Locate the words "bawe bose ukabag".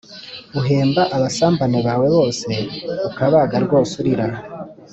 1.87-3.51